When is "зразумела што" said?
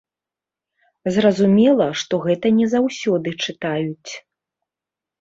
1.17-2.13